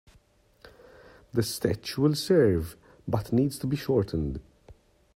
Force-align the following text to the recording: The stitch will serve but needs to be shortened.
The 1.31 1.43
stitch 1.43 1.95
will 1.95 2.15
serve 2.15 2.75
but 3.07 3.31
needs 3.31 3.59
to 3.59 3.67
be 3.67 3.75
shortened. 3.75 4.41